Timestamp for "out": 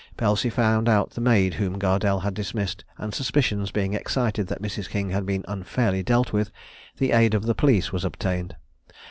0.89-1.11